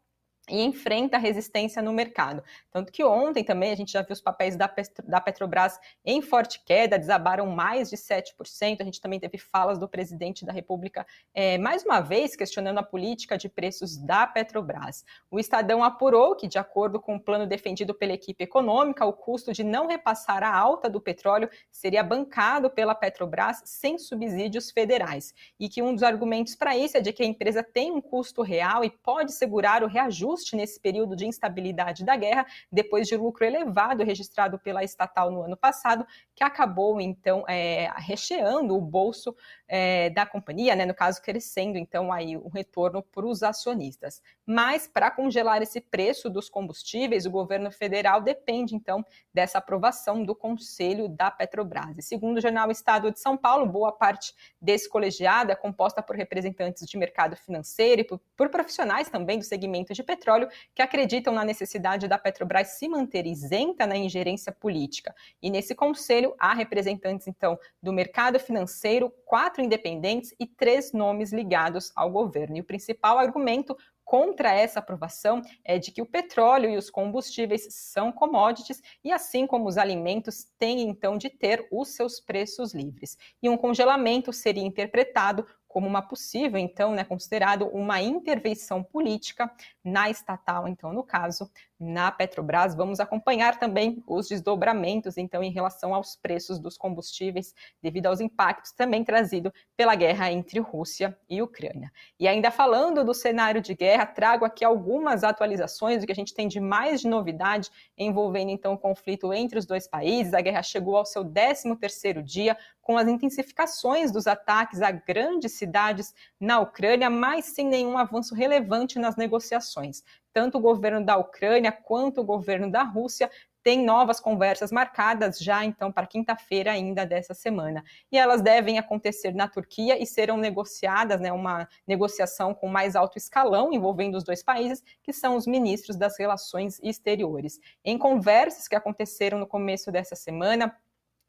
e 0.49 0.63
enfrenta 0.63 1.19
resistência 1.19 1.83
no 1.83 1.93
mercado. 1.93 2.43
Tanto 2.71 2.93
que 2.93 3.03
ontem 3.05 3.43
também 3.43 3.73
a 3.73 3.75
gente 3.75 3.93
já 3.93 4.03
viu 4.03 4.13
os 4.13 4.21
papéis 4.21 4.57
da, 4.57 4.73
da 5.05 5.21
Petrobras 5.21 5.79
em 6.05 6.23
forte 6.23 6.63
queda, 6.65 6.99
desabaram 6.99 7.47
mais 7.47 7.91
de 7.91 7.97
7%. 7.97 8.81
A 8.81 8.85
gente 8.85 9.01
também 9.01 9.19
teve 9.19 9.39
falas 9.39 9.79
do 9.79 9.89
presidente 9.89 10.45
da 10.45 10.53
República, 10.53 11.07
é, 11.35 11.59
mais 11.59 11.85
uma 11.85 12.01
vez, 12.01 12.37
questionando 12.37 12.79
a 12.79 12.83
política 12.83 13.37
de 13.37 13.49
preços 13.49 13.97
da 13.97 14.27
Petrobras. 14.27 15.05
O 15.31 15.39
Estadão 15.39 15.83
apurou 15.83 16.37
que, 16.37 16.47
de 16.47 16.59
acordo 16.59 17.01
com 17.01 17.17
o 17.17 17.21
plano 17.21 17.47
defendido 17.47 17.95
pela 17.95 18.13
equipe 18.13 18.45
econômica, 18.45 19.05
o 19.05 19.13
custo 19.13 19.53
de 19.53 19.65
não 19.65 19.87
repassar 19.87 20.43
a 20.43 20.55
alta 20.55 20.89
do 20.89 21.01
petróleo 21.01 21.51
seria 21.71 22.03
bancado 22.03 22.71
pela 22.71 22.95
Petrobras 22.95 23.63
sem 23.65 23.99
subsídios 23.99 24.71
federais. 24.71 25.35
E 25.59 25.69
que 25.69 25.83
um 25.83 25.93
dos 25.93 26.03
argumentos 26.03 26.55
para 26.55 26.77
isso 26.77 26.97
é 26.97 27.01
de 27.01 27.13
que 27.13 27.23
a 27.23 27.27
empresa 27.27 27.63
tem 27.63 27.91
um 27.91 28.01
custo 28.01 28.43
real 28.43 28.85
e 28.85 28.91
pode 28.91 29.33
segurar 29.33 29.83
o 29.83 29.87
reajuste 29.87 30.36
ajuste 30.37 30.55
nesse 30.55 30.79
período 30.79 31.17
de 31.17 31.27
instabilidade 31.27 32.05
da 32.05 32.15
guerra, 32.17 32.47
depois 32.71 33.09
de 33.09 33.17
lucro 33.17 33.45
elevado 33.45 34.05
registrado 34.05 34.59
pela 34.59 34.85
estatal 34.85 35.31
no 35.31 35.43
ano 35.43 35.57
passado, 35.57 36.07
que 36.35 36.45
acabou 36.45 37.01
então 37.01 37.45
é, 37.49 37.91
recheando 37.97 38.77
o 38.77 38.81
bolso 38.81 39.35
é, 39.69 40.11
da 40.11 40.25
companhia, 40.25 40.77
né, 40.77 40.87
no 40.87 40.95
caso 40.95 41.21
crescendo 41.21 41.77
então 41.77 42.13
aí 42.13 42.37
o 42.37 42.49
retorno 42.49 43.03
para 43.03 43.27
os 43.27 43.43
acionistas. 43.43 44.23
Mas 44.45 44.87
para 44.87 45.11
congelar 45.11 45.61
esse 45.63 45.81
preço 45.81 46.31
dos 46.31 46.49
combustíveis, 46.49 47.27
o 47.27 47.31
governo 47.31 47.71
federal 47.71 48.21
depende 48.21 48.75
então 48.75 49.05
dessa 49.33 49.59
aprovação 49.59 50.23
do 50.23 50.35
Conselho 50.35 51.09
da 51.09 51.31
Petrobras. 51.31 51.99
E 51.99 52.03
segundo 52.03 52.39
o 52.39 52.41
jornal 52.41 52.71
Estado 52.71 53.11
de 53.11 53.21
São 53.21 53.37
Paulo, 53.37 53.67
boa 53.67 53.93
parte 53.93 54.35
desse 54.61 54.89
colegiado 54.89 55.51
é 55.51 55.57
composta 55.57 56.03
por 56.03 56.17
representantes 56.17 56.87
de 56.87 56.97
mercado 56.97 57.37
financeiro 57.37 58.03
e 58.03 58.05
por, 58.05 58.21
por 58.37 58.49
profissionais 58.49 59.09
também 59.09 59.39
do 59.39 59.45
segmento 59.45 59.93
de 59.93 60.03
petróleo 60.03 60.49
que 60.75 60.83
acreditam 60.83 61.35
na 61.35 61.45
necessidade 61.45 62.07
da 62.07 62.19
Petrobras 62.19 62.69
se 62.79 62.89
manter 62.89 63.27
isenta 63.27 63.87
na 63.87 63.97
ingerência 63.97 64.53
política. 64.53 65.15
E 65.43 65.51
nesse 65.51 65.75
conselho 65.75 66.35
há 66.39 66.55
representantes 66.55 67.27
então 67.27 67.59
do 67.83 67.93
mercado 67.93 68.39
financeiro, 68.39 69.13
quatro 69.25 69.56
quatro 69.57 69.63
independentes 69.65 70.35
e 70.39 70.47
três 70.47 70.93
nomes 70.93 71.33
ligados 71.33 71.91
ao 71.97 72.11
governo. 72.11 72.57
E 72.57 72.61
o 72.61 72.65
principal 72.65 73.19
argumento 73.19 73.77
contra 74.05 74.55
essa 74.55 74.79
aprovação 74.79 75.43
é 75.65 75.79
de 75.79 75.91
que 75.91 76.03
o 76.03 76.07
petróleo 76.07 76.71
e 76.71 76.77
os 76.77 76.91
combustíveis 76.91 77.67
são 77.71 78.13
commodities 78.13 78.81
e, 79.03 79.11
assim 79.11 79.47
como 79.47 79.67
os 79.67 79.79
alimentos, 79.79 80.45
têm 80.59 80.83
então 80.83 81.17
de 81.17 81.31
ter 81.31 81.67
os 81.73 81.89
seus 81.89 82.21
preços 82.21 82.75
livres. 82.75 83.17
E 83.43 83.49
um 83.49 83.57
congelamento 83.57 84.33
seria 84.33 84.63
interpretado 84.63 85.47
como 85.67 85.87
uma 85.87 86.01
possível, 86.01 86.59
então, 86.59 86.93
né, 86.93 87.05
considerado 87.05 87.67
uma 87.69 88.01
intervenção 88.01 88.83
política 88.83 89.51
na 89.85 90.09
estatal, 90.09 90.67
então, 90.67 90.93
no 90.93 91.03
caso, 91.03 91.51
na 91.79 92.11
Petrobras. 92.11 92.75
Vamos 92.75 93.01
acompanhar 93.01 93.59
também 93.59 94.03
os 94.07 94.29
desdobramentos, 94.29 95.17
então, 95.17 95.43
em 95.43 95.51
relação 95.51 95.95
aos 95.95 96.17
preços 96.17 96.59
dos 96.59 96.77
combustíveis, 96.77 97.55
devido 97.83 98.07
aos 98.07 98.21
impactos 98.21 98.73
também 98.73 99.05
trazidos 99.05 99.53
pela 99.77 99.95
guerra 99.95 100.31
entre 100.33 100.59
Rússia 100.61 101.17
e 101.29 101.43
Ucrânia. 101.43 101.93
E 102.19 102.27
ainda 102.27 102.51
falando 102.51 103.05
do 103.05 103.15
cenário 103.15 103.61
de 103.61 103.75
guerra, 103.75 104.07
trago 104.07 104.45
aqui 104.45 104.65
algumas 104.65 105.23
atualizações 105.23 106.01
do 106.01 106.07
que 106.07 106.13
a 106.13 106.17
gente 106.17 106.35
tem 106.35 106.49
de 106.49 106.61
mais 106.61 107.01
de 107.01 107.09
novidade 107.09 107.71
envolvendo, 107.97 108.51
então, 108.51 108.75
o 108.75 108.79
conflito 108.79 109.33
entre 109.33 109.59
os 109.59 109.67
dois 109.67 109.87
países. 109.87 110.35
A 110.35 110.41
guerra 110.41 110.63
chegou 110.63 110.97
ao 110.97 111.07
seu 111.07 111.25
13º 111.25 112.23
dia, 112.23 112.57
com 112.81 112.97
as 112.97 113.09
intensificações 113.09 114.13
dos 114.13 114.27
ataques 114.27 114.81
a 114.81 114.93
grandes 114.93 115.53
cidades 115.53 116.15
na 116.39 116.61
Ucrânia, 116.61 117.11
mas 117.11 117.47
sem 117.47 117.67
nenhum 117.67 117.99
avanço 117.99 118.35
relevante 118.35 118.99
nas 118.99 119.17
negociações. 119.17 120.05
Tanto 120.37 120.59
o 120.59 120.61
governo 120.61 121.03
da 121.03 121.17
Ucrânia 121.17 121.73
quanto 121.73 122.21
o 122.21 122.25
governo 122.25 122.71
da 122.71 122.83
Rússia 122.83 123.31
têm 123.63 123.83
novas 123.83 124.21
conversas 124.21 124.71
marcadas 124.71 125.39
já 125.39 125.65
então 125.65 125.91
para 125.91 126.07
quinta-feira 126.07 126.73
ainda 126.73 127.07
dessa 127.07 127.33
semana. 127.33 127.83
E 128.13 128.19
elas 128.19 128.43
devem 128.43 128.79
acontecer 128.79 129.35
na 129.35 129.49
Turquia 129.49 129.99
e 129.99 130.05
serão 130.05 130.37
negociadas, 130.37 131.23
né, 131.23 131.33
uma 131.33 131.67
negociação 131.87 132.53
com 132.53 132.69
mais 132.69 132.95
alto 132.95 133.17
escalão 133.17 133.73
envolvendo 133.73 134.17
os 134.17 134.25
dois 134.25 134.43
países, 134.43 134.85
que 135.03 135.11
são 135.11 135.37
os 135.37 135.47
ministros 135.47 135.97
das 135.97 136.19
relações 136.19 136.79
exteriores. 136.83 137.59
Em 137.83 137.97
conversas 137.97 138.69
que 138.69 138.77
aconteceram 138.77 139.39
no 139.39 139.47
começo 139.47 139.91
dessa 139.91 140.15
semana, 140.15 140.77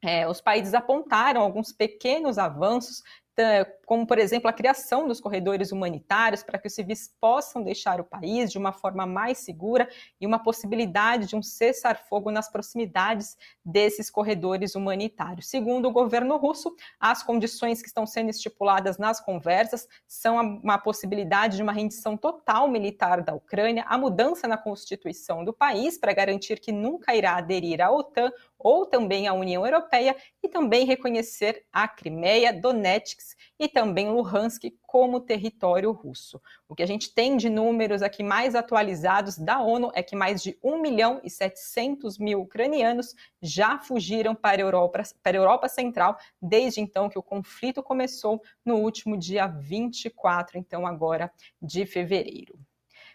é, 0.04 0.28
os 0.28 0.42
países 0.42 0.74
apontaram 0.74 1.40
alguns 1.40 1.72
pequenos 1.72 2.36
avanços 2.36 3.02
como, 3.88 4.06
por 4.06 4.18
exemplo, 4.18 4.50
a 4.50 4.52
criação 4.52 5.08
dos 5.08 5.18
corredores 5.18 5.72
humanitários 5.72 6.42
para 6.42 6.58
que 6.58 6.66
os 6.66 6.74
civis 6.74 7.10
possam 7.18 7.62
deixar 7.62 8.02
o 8.02 8.04
país 8.04 8.52
de 8.52 8.58
uma 8.58 8.70
forma 8.70 9.06
mais 9.06 9.38
segura 9.38 9.88
e 10.20 10.26
uma 10.26 10.38
possibilidade 10.38 11.26
de 11.26 11.34
um 11.34 11.42
cessar-fogo 11.42 12.30
nas 12.30 12.50
proximidades 12.50 13.38
desses 13.64 14.10
corredores 14.10 14.74
humanitários. 14.74 15.48
Segundo 15.48 15.88
o 15.88 15.90
governo 15.90 16.36
russo, 16.36 16.76
as 17.00 17.22
condições 17.22 17.80
que 17.80 17.88
estão 17.88 18.04
sendo 18.04 18.28
estipuladas 18.28 18.98
nas 18.98 19.20
conversas 19.20 19.88
são 20.06 20.36
uma 20.36 20.76
possibilidade 20.76 21.56
de 21.56 21.62
uma 21.62 21.72
rendição 21.72 22.14
total 22.14 22.68
militar 22.68 23.22
da 23.22 23.32
Ucrânia, 23.32 23.86
a 23.88 23.96
mudança 23.96 24.46
na 24.46 24.58
constituição 24.58 25.46
do 25.46 25.52
país 25.54 25.96
para 25.96 26.12
garantir 26.12 26.60
que 26.60 26.72
nunca 26.72 27.14
irá 27.14 27.36
aderir 27.38 27.80
à 27.80 27.90
OTAN 27.90 28.30
ou 28.58 28.84
também 28.84 29.26
à 29.26 29.32
União 29.32 29.64
Europeia 29.64 30.14
e 30.42 30.48
também 30.48 30.84
reconhecer 30.84 31.64
a 31.72 31.88
Crimeia, 31.88 32.52
Donetsk 32.52 33.18
e 33.58 33.66
também 33.78 34.10
Luhansk 34.10 34.64
como 34.82 35.20
território 35.20 35.92
russo. 35.92 36.42
O 36.68 36.74
que 36.74 36.82
a 36.82 36.86
gente 36.86 37.14
tem 37.14 37.36
de 37.36 37.48
números 37.48 38.02
aqui 38.02 38.24
mais 38.24 38.56
atualizados 38.56 39.38
da 39.38 39.60
ONU 39.60 39.92
é 39.94 40.02
que 40.02 40.16
mais 40.16 40.42
de 40.42 40.58
1 40.64 40.80
milhão 40.82 41.20
e 41.22 41.30
700 41.30 42.18
mil 42.18 42.40
ucranianos 42.40 43.14
já 43.40 43.78
fugiram 43.78 44.34
para 44.34 44.60
a 44.60 44.64
Europa, 44.64 45.00
para 45.22 45.36
a 45.36 45.40
Europa 45.40 45.68
Central 45.68 46.18
desde 46.42 46.80
então 46.80 47.08
que 47.08 47.20
o 47.20 47.22
conflito 47.22 47.80
começou 47.80 48.42
no 48.64 48.78
último 48.78 49.16
dia 49.16 49.46
24, 49.46 50.58
então 50.58 50.84
agora 50.84 51.30
de 51.62 51.86
fevereiro. 51.86 52.58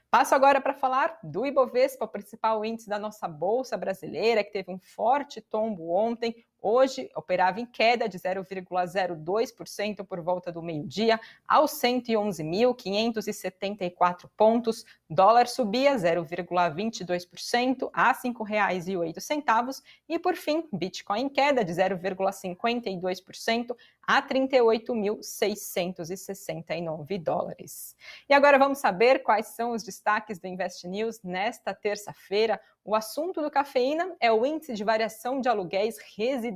Passo 0.10 0.34
agora 0.34 0.62
para 0.62 0.76
falar 0.76 1.20
do 1.24 1.46
Ibovespa, 1.46 2.06
o 2.06 2.08
principal 2.08 2.64
índice 2.64 2.88
da 2.88 3.00
nossa 3.00 3.28
bolsa 3.28 3.76
brasileira, 3.76 4.46
que 4.46 4.52
teve 4.52 4.72
um 4.72 4.80
forte 4.80 5.42
tombo 5.42 5.90
ontem, 5.90 6.46
Hoje 6.66 7.12
operava 7.14 7.60
em 7.60 7.66
queda 7.66 8.08
de 8.08 8.18
0,02% 8.18 10.06
por 10.06 10.22
volta 10.22 10.50
do 10.50 10.62
meio-dia, 10.62 11.20
aos 11.46 11.72
111.574 11.72 14.30
pontos. 14.38 14.86
Dólar 15.10 15.50
subia 15.50 15.94
0,22% 15.96 17.90
a 17.92 18.14
R$ 18.14 18.18
5,08. 18.24 19.82
E 20.08 20.18
por 20.18 20.38
fim, 20.38 20.66
Bitcoin 20.72 21.24
em 21.24 21.30
queda 21.30 21.66
de 21.66 21.74
0,52% 21.74 23.76
a 24.06 24.22
38.669 24.22 27.18
dólares. 27.22 27.96
E 28.30 28.34
agora 28.34 28.60
vamos 28.60 28.80
saber 28.80 29.24
quais 29.24 29.48
são 29.48 29.72
os 29.72 29.84
destaques 29.84 30.40
do 30.40 30.48
Invest 30.48 30.86
News 30.88 31.22
nesta 31.24 31.74
terça-feira. 31.74 32.60
O 32.84 32.94
assunto 32.96 33.42
do 33.42 33.50
cafeína 33.50 34.14
é 34.20 34.30
o 34.30 34.46
índice 34.46 34.74
de 34.74 34.84
variação 34.84 35.40
de 35.40 35.48
aluguéis 35.48 35.98
residenciais, 36.18 36.53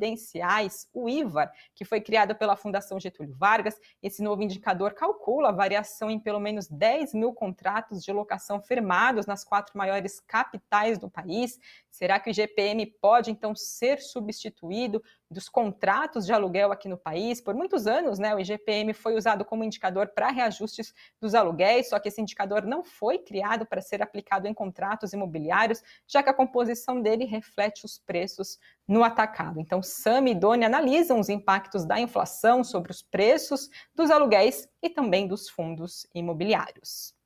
o 0.93 1.09
IVAR, 1.09 1.51
que 1.75 1.85
foi 1.85 1.99
criado 2.01 2.35
pela 2.35 2.55
Fundação 2.55 2.99
Getúlio 2.99 3.35
Vargas. 3.35 3.79
Esse 4.01 4.21
novo 4.21 4.41
indicador 4.43 4.93
calcula 4.93 5.49
a 5.49 5.51
variação 5.51 6.09
em 6.09 6.19
pelo 6.19 6.39
menos 6.39 6.67
10 6.67 7.13
mil 7.13 7.33
contratos 7.33 8.03
de 8.03 8.11
locação 8.11 8.61
firmados 8.61 9.25
nas 9.25 9.43
quatro 9.43 9.77
maiores 9.77 10.19
capitais 10.19 10.97
do 10.97 11.09
país. 11.09 11.59
Será 11.97 12.19
que 12.19 12.29
o 12.29 12.31
IGPM 12.31 12.85
pode 13.01 13.31
então 13.31 13.55
ser 13.55 13.99
substituído 13.99 15.01
dos 15.31 15.49
contratos 15.49 16.27
de 16.27 16.31
aluguel 16.31 16.71
aqui 16.71 16.87
no 16.87 16.95
país? 16.95 17.41
Por 17.41 17.55
muitos 17.55 17.87
anos, 17.87 18.19
né, 18.19 18.35
o 18.35 18.39
IGPM 18.39 18.93
foi 18.93 19.15
usado 19.15 19.43
como 19.43 19.63
indicador 19.63 20.09
para 20.09 20.29
reajustes 20.29 20.93
dos 21.19 21.33
aluguéis, 21.33 21.89
só 21.89 21.97
que 21.97 22.09
esse 22.09 22.21
indicador 22.21 22.67
não 22.67 22.83
foi 22.83 23.17
criado 23.17 23.65
para 23.65 23.81
ser 23.81 24.03
aplicado 24.03 24.47
em 24.47 24.53
contratos 24.53 25.11
imobiliários, 25.11 25.81
já 26.05 26.21
que 26.21 26.29
a 26.29 26.35
composição 26.35 27.01
dele 27.01 27.25
reflete 27.25 27.83
os 27.83 27.97
preços 27.97 28.59
no 28.87 29.03
atacado. 29.03 29.59
Então, 29.59 29.81
Sam 29.81 30.29
e 30.29 30.35
Doni 30.35 30.65
analisam 30.65 31.19
os 31.19 31.29
impactos 31.29 31.83
da 31.83 31.99
inflação 31.99 32.63
sobre 32.63 32.91
os 32.91 33.01
preços 33.01 33.71
dos 33.95 34.11
aluguéis 34.11 34.69
e 34.83 34.89
também 34.91 35.27
dos 35.27 35.49
fundos 35.49 36.05
imobiliários. 36.13 37.17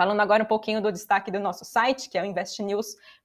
Falando 0.00 0.20
agora 0.20 0.42
um 0.42 0.46
pouquinho 0.46 0.80
do 0.80 0.90
destaque 0.90 1.30
do 1.30 1.38
nosso 1.38 1.62
site, 1.62 2.08
que 2.08 2.16
é 2.16 2.22
o 2.22 2.24
Invest 2.24 2.62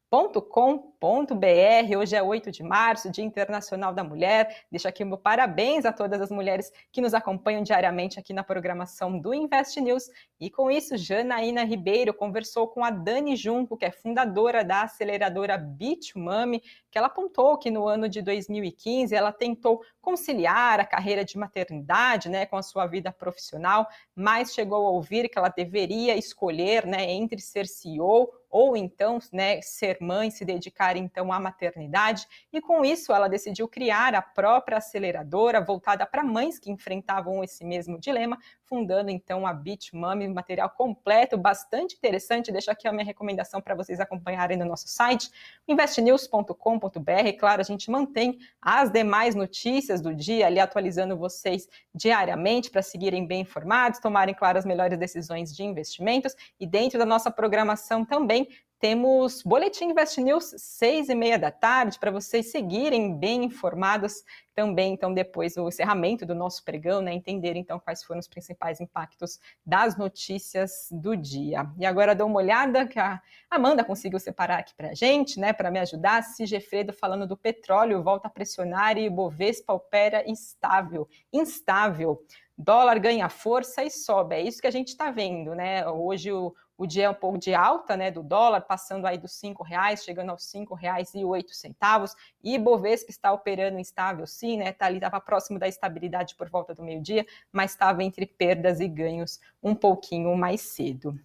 Com.br. 0.10 1.98
Hoje 1.98 2.16
é 2.16 2.22
8 2.22 2.52
de 2.52 2.62
março, 2.62 3.10
Dia 3.10 3.24
Internacional 3.24 3.94
da 3.94 4.04
Mulher. 4.04 4.66
Deixo 4.72 4.88
aqui 4.88 5.04
meu 5.04 5.18
parabéns 5.18 5.84
a 5.84 5.92
todas 5.92 6.22
as 6.22 6.30
mulheres 6.30 6.72
que 6.92 7.02
nos 7.02 7.14
acompanham 7.14 7.64
diariamente 7.64 8.20
aqui 8.20 8.32
na 8.32 8.44
programação 8.44 9.18
do 9.20 9.34
Invest 9.34 9.82
News. 9.82 10.10
E 10.40 10.50
com 10.50 10.70
isso, 10.70 10.96
Janaína 10.96 11.64
Ribeiro 11.64 12.14
conversou 12.14 12.68
com 12.68 12.84
a 12.84 12.92
Dani 12.92 13.36
Junco, 13.36 13.76
que 13.76 13.86
é 13.86 13.92
fundadora 13.92 14.64
da 14.64 14.84
aceleradora 14.84 15.58
Beach 15.58 16.16
Mami, 16.16 16.62
que 16.96 17.00
ela 17.00 17.08
apontou 17.08 17.58
que 17.58 17.70
no 17.70 17.90
ano 17.90 18.08
de 18.08 18.22
2015 18.22 19.14
ela 19.14 19.34
tentou 19.34 19.82
conciliar 20.00 20.80
a 20.80 20.86
carreira 20.86 21.26
de 21.26 21.38
maternidade 21.38 22.30
né, 22.30 22.46
com 22.46 22.56
a 22.56 22.62
sua 22.62 22.88
vida 22.88 23.12
profissional, 23.12 23.86
mas 24.16 24.54
chegou 24.54 24.88
a 24.88 24.92
ouvir 24.92 25.28
que 25.28 25.38
ela 25.38 25.50
deveria 25.50 26.16
escolher 26.16 26.86
né, 26.86 27.12
entre 27.12 27.42
ser 27.42 27.68
CEO 27.68 28.32
ou 28.50 28.78
então 28.78 29.20
né, 29.34 29.60
ser 29.62 29.98
mãe, 30.00 30.32
se 30.32 30.46
dedicar 30.46 30.96
então 30.96 31.34
à 31.34 31.38
maternidade. 31.38 32.26
E 32.54 32.62
com 32.62 32.86
isso, 32.86 33.12
ela 33.12 33.28
decidiu 33.28 33.68
criar 33.68 34.16
a 34.16 34.22
própria 34.22 34.78
aceleradora 34.78 35.60
voltada 35.60 36.06
para 36.06 36.24
mães 36.24 36.58
que 36.58 36.72
enfrentavam 36.72 37.44
esse 37.44 37.66
mesmo 37.66 38.00
dilema, 38.00 38.40
fundando 38.68 39.10
então 39.10 39.46
a 39.46 39.54
Beach 39.54 39.96
Mami, 39.96 40.28
material 40.28 40.70
completo, 40.70 41.38
bastante 41.38 41.96
interessante. 41.96 42.52
Deixo 42.52 42.72
aqui 42.72 42.88
a 42.88 42.92
minha 42.92 43.06
recomendação 43.06 43.62
para 43.62 43.76
vocês 43.76 44.00
acompanharem 44.00 44.58
no 44.58 44.66
nosso 44.66 44.88
site, 44.88 45.30
investnews.com.br. 45.68 47.38
Claro, 47.40 47.62
a 47.62 47.64
gente 47.64 47.90
mantém 47.90 48.38
as 48.62 48.92
demais 48.92 49.36
notícias 49.36 50.02
do 50.02 50.14
dia 50.14 50.48
ali 50.48 50.60
atualizando 50.60 51.18
vocês 51.18 51.68
diariamente 51.94 52.70
para 52.70 52.82
seguirem 52.82 53.26
bem 53.26 53.42
informados, 53.42 54.00
tomarem, 54.00 54.34
claro, 54.36 54.58
as 54.58 54.66
melhores 54.66 54.98
decisões 54.98 55.56
de 55.56 55.64
investimentos 55.64 56.36
e 56.60 56.66
dentro 56.66 56.98
da 57.00 57.06
nossa 57.06 57.32
programação 57.32 58.04
também 58.04 58.48
temos 58.80 59.42
Boletim 59.44 59.86
Invest 59.86 60.22
News, 60.22 60.54
seis 60.58 61.10
e 61.10 61.16
meia 61.16 61.40
da 61.40 61.52
tarde, 61.52 62.00
para 62.00 62.12
vocês 62.12 62.52
seguirem 62.52 63.18
bem 63.18 63.46
informados 63.46 64.24
também, 64.54 64.94
então, 64.94 65.14
depois 65.14 65.56
do 65.56 65.68
encerramento 65.68 66.26
do 66.26 66.34
nosso 66.34 66.64
pregão, 66.64 67.02
né, 67.02 67.14
entender, 67.14 67.56
então, 67.56 67.80
quais 67.80 68.04
foram 68.04 68.20
os 68.20 68.28
principais 68.28 68.80
impactos 68.80 69.40
das 69.66 69.98
notícias 69.98 70.88
do 70.92 71.16
dia. 71.16 71.70
E 71.78 71.86
agora 71.86 72.16
dou 72.16 72.28
uma 72.28 72.38
olhada 72.38 72.88
que 72.88 73.00
a 73.00 73.22
Amanda 73.50 73.84
conseguiu 73.84 74.20
separar 74.20 74.60
aqui 74.60 74.74
para 74.76 74.90
a 74.90 74.94
gente, 74.94 75.40
né, 75.40 75.52
para 75.52 75.70
me 75.70 75.80
ajudar, 75.80 76.24
Sigefredo 76.24 76.94
falando 76.94 77.28
do 77.28 77.36
petróleo, 77.36 78.04
volta 78.04 78.28
a 78.28 78.32
pressionar 78.32 78.98
e 78.98 79.10
Bovespa 79.10 79.74
opera 79.74 80.24
estável, 80.30 81.08
instável. 81.34 82.24
Dólar 82.58 83.00
ganha 83.00 83.28
força 83.28 83.84
e 83.84 83.90
sobe, 83.90 84.36
é 84.36 84.42
isso 84.42 84.62
que 84.62 84.68
a 84.68 84.72
gente 84.72 84.88
está 84.88 85.12
vendo, 85.12 85.54
né? 85.54 85.86
Hoje 85.90 86.32
o, 86.32 86.56
o 86.78 86.86
dia 86.86 87.06
é 87.06 87.10
um 87.10 87.14
pouco 87.14 87.38
de 87.38 87.54
alta 87.54 87.96
né, 87.96 88.12
do 88.12 88.22
dólar, 88.22 88.62
passando 88.62 89.06
aí 89.06 89.18
dos 89.18 89.42
R$ 89.42 89.54
reais, 89.66 90.04
chegando 90.04 90.30
aos 90.30 90.54
R$ 90.54 90.66
5,08. 90.66 92.16
E 92.44 92.58
Bovespa 92.58 93.10
está 93.10 93.32
operando 93.32 93.80
instável, 93.80 94.28
sim, 94.28 94.58
né? 94.58 94.72
Tá 94.72 94.88
ali, 94.88 94.98
estava 94.98 95.22
próximo 95.22 95.58
da 95.58 95.68
estabilidade 95.68 96.36
por 96.36 96.50
volta 96.50 96.74
do 96.74 96.84
meio-dia, 96.84 97.26
mas 97.52 97.72
estava 97.72 98.04
entre 98.04 98.26
perdas 98.26 98.80
e 98.80 98.88
ganhos 98.88 99.40
um 99.64 99.74
pouquinho 99.74 100.36
mais 100.36 100.62
cedo. 100.62 101.18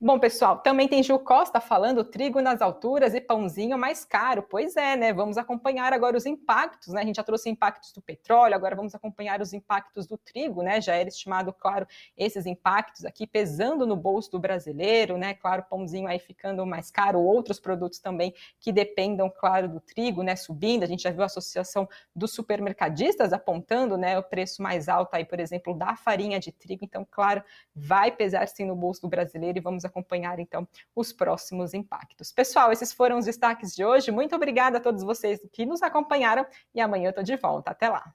Bom, 0.00 0.18
pessoal, 0.18 0.58
também 0.58 0.86
tem 0.86 1.02
Gil 1.02 1.18
Costa 1.18 1.60
falando 1.60 2.04
trigo 2.04 2.40
nas 2.40 2.62
alturas 2.62 3.14
e 3.14 3.20
pãozinho 3.20 3.76
mais 3.76 4.04
caro. 4.04 4.42
Pois 4.42 4.76
é, 4.76 4.96
né? 4.96 5.12
Vamos 5.12 5.36
acompanhar 5.36 5.92
agora 5.92 6.16
os 6.16 6.24
impactos, 6.24 6.94
né? 6.94 7.02
A 7.02 7.04
gente 7.04 7.16
já 7.16 7.24
trouxe 7.24 7.50
impactos 7.50 7.92
do 7.92 8.00
petróleo, 8.00 8.54
agora 8.54 8.76
vamos 8.76 8.94
acompanhar 8.94 9.40
os 9.40 9.52
impactos 9.52 10.06
do 10.06 10.16
trigo, 10.16 10.62
né? 10.62 10.80
Já 10.80 10.94
era 10.94 11.08
estimado, 11.08 11.52
claro, 11.52 11.86
esses 12.16 12.46
impactos 12.46 13.04
aqui 13.04 13.26
pesando 13.26 13.86
no 13.86 13.96
bolso 13.96 14.30
do 14.30 14.38
brasileiro, 14.38 15.18
né? 15.18 15.34
Claro, 15.34 15.64
pãozinho 15.68 16.06
aí 16.06 16.18
ficando 16.18 16.64
mais 16.64 16.90
caro, 16.90 17.20
outros 17.20 17.58
produtos 17.58 17.98
também 17.98 18.32
que 18.60 18.72
dependam, 18.72 19.28
claro, 19.28 19.68
do 19.68 19.80
trigo, 19.80 20.22
né? 20.22 20.36
Subindo. 20.36 20.84
A 20.84 20.86
gente 20.86 21.02
já 21.02 21.10
viu 21.10 21.22
a 21.22 21.26
associação 21.26 21.88
dos 22.14 22.32
supermercadistas 22.32 23.32
apontando, 23.32 23.96
né? 23.96 24.18
O 24.18 24.22
preço 24.22 24.62
mais 24.62 24.88
alto 24.88 25.14
aí, 25.14 25.24
por 25.24 25.40
exemplo, 25.40 25.74
da 25.74 25.96
farinha 25.96 26.38
de 26.38 26.52
trigo. 26.52 26.84
Então, 26.84 27.06
claro, 27.10 27.42
vai 27.74 28.12
pesar 28.12 28.46
sim 28.46 28.64
no 28.64 28.76
bolso 28.76 29.02
do 29.02 29.08
brasileiro 29.08 29.57
e 29.58 29.60
vamos 29.60 29.84
acompanhar 29.84 30.38
então 30.38 30.66
os 30.94 31.12
próximos 31.12 31.74
impactos. 31.74 32.32
Pessoal, 32.32 32.72
esses 32.72 32.92
foram 32.92 33.18
os 33.18 33.26
destaques 33.26 33.74
de 33.74 33.84
hoje. 33.84 34.10
Muito 34.10 34.34
obrigada 34.34 34.78
a 34.78 34.80
todos 34.80 35.02
vocês 35.02 35.40
que 35.52 35.66
nos 35.66 35.82
acompanharam 35.82 36.46
e 36.74 36.80
amanhã 36.80 37.06
eu 37.06 37.10
estou 37.10 37.24
de 37.24 37.36
volta. 37.36 37.70
Até 37.70 37.88
lá. 37.88 38.14